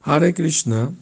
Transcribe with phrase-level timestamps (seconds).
[0.00, 0.94] Hare Krishna,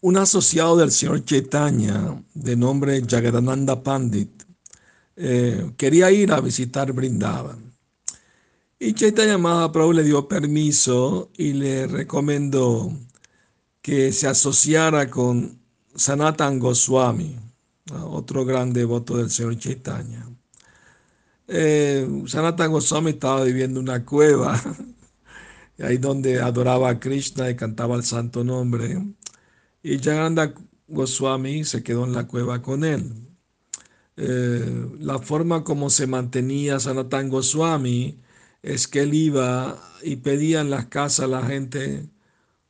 [0.00, 4.44] un asociado del señor Chaitanya de nombre Jagadananda Pandit
[5.16, 7.74] eh, quería ir a visitar Brindavan.
[8.78, 12.92] Y Chaitanya Mahaprabhu le dio permiso y le recomendó
[13.82, 15.58] que se asociara con
[15.96, 17.36] Sanatan Goswami,
[18.04, 20.24] otro gran devoto del señor Chaitanya.
[21.48, 24.62] Eh, Sanatan Goswami estaba viviendo en una cueva
[25.78, 29.02] ahí donde adoraba a Krishna y cantaba el santo nombre.
[29.82, 30.54] Y Jaganda
[30.88, 33.12] Goswami se quedó en la cueva con él.
[34.16, 38.20] Eh, la forma como se mantenía Sanatan Goswami
[38.62, 42.08] es que él iba y pedía en las casas a la gente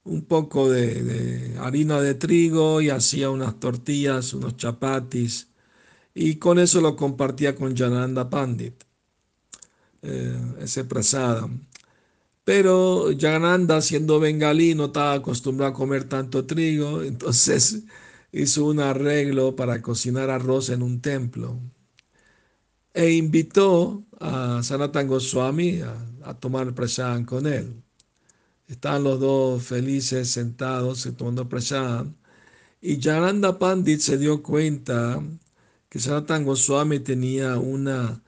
[0.04, 5.48] un poco de, harina de trigo y hacía unas tortillas, unos chapatis,
[6.14, 8.84] y con eso lo compartía con Jananda Pandit,
[10.02, 11.48] eh, ese prasada.
[12.48, 17.84] Pero Jananda, siendo bengalí, no estaba acostumbrado a comer tanto trigo, entonces
[18.32, 21.60] hizo un arreglo para cocinar arroz en un templo
[22.94, 27.82] e invitó a Sanatan Goswami a, a tomar prasad con él.
[28.68, 32.06] Estaban los dos felices sentados tomando prasad
[32.80, 35.22] y Jananda Pandit se dio cuenta
[35.90, 38.22] que Sanatan Goswami tenía una,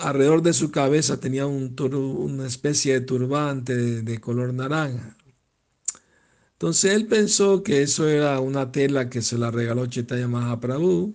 [0.00, 5.16] alrededor de su cabeza tenía una especie de turbante de, color naranja.
[6.52, 11.14] Entonces él pensó que eso era una tela que se la regaló Chaitanya Mahaprabhu.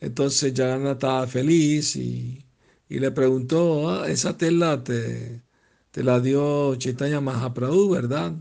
[0.00, 2.44] Entonces Jananda estaba feliz y,
[2.88, 5.42] le preguntó, ah, ¿esa tela te,
[5.90, 8.34] te la dio Chaitanya Mahaprabhu, verdad?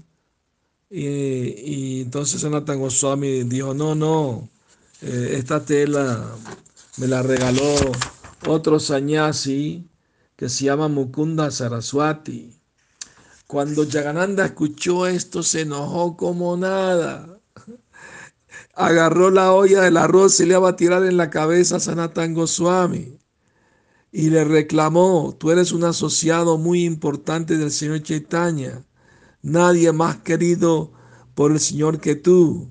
[0.90, 4.50] Y, y entonces Sanatan Goswami dijo, no, no,
[5.02, 6.26] eh, esta tela
[6.98, 7.76] me la regaló
[8.46, 9.88] otro sanyasi
[10.36, 12.54] que se llama Mukunda Saraswati.
[13.48, 17.40] Cuando Jagananda escuchó esto, se enojó como nada.
[18.76, 22.34] Agarró la olla del arroz y le iba a tirar en la cabeza a Sanatan
[22.34, 23.18] Goswami.
[24.12, 28.86] Y le reclamó, tú eres un asociado muy importante del Señor Chaitanya.
[29.42, 30.92] Nadie más querido
[31.34, 32.70] por el Señor que tú.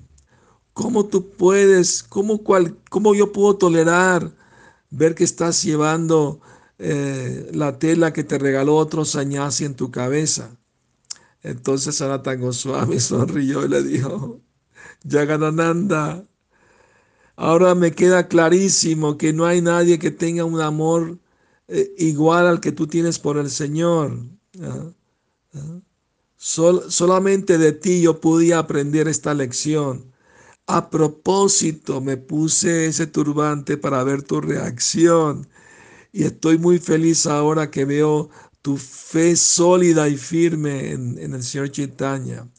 [0.73, 4.36] ¿Cómo tú puedes, cómo, cual, cómo yo puedo tolerar
[4.89, 6.41] ver que estás llevando
[6.79, 10.57] eh, la tela que te regaló otro sañasi en tu cabeza.
[11.43, 14.41] Entonces Sanatan Goswami sonrió y le dijo,
[15.03, 16.25] Yaganananda,
[17.35, 21.17] ahora me queda clarísimo que no hay nadie que tenga un amor
[21.67, 24.17] eh, igual al que tú tienes por el Señor.
[26.37, 30.13] solamente de ti yo podía aprender esta lección.
[30.67, 35.47] A propósito, me puse ese turbante para ver tu reacción
[36.11, 38.29] y estoy muy feliz ahora que veo
[38.61, 42.49] tu fe sólida y firme en, el Señor Chaitanya.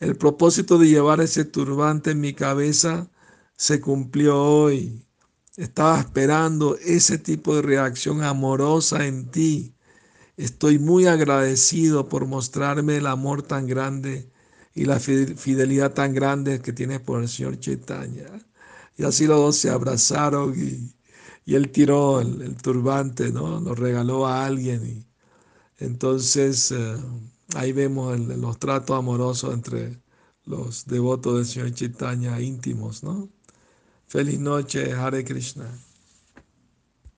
[0.00, 3.08] El propósito de llevar ese turbante en mi cabeza
[3.56, 5.06] se cumplió hoy.
[5.56, 9.74] Estaba esperando ese tipo de reacción amorosa en ti.
[10.36, 14.33] Estoy muy agradecido por mostrarme el amor tan grande
[14.74, 18.26] y la fidelidad tan grande que tienes por el Señor Chaitanya.
[18.96, 20.92] Y así los dos se abrazaron y,
[21.46, 23.60] él tiró el, turbante, ¿no?
[23.60, 24.86] Lo regaló a alguien.
[24.86, 25.06] Y,
[25.84, 26.96] entonces eh,
[27.54, 30.00] ahí vemos los tratos amorosos entre
[30.44, 33.28] los devotos del Señor Chaitanya íntimos, ¿no?
[34.06, 35.66] Feliz noche, Hare Krishna.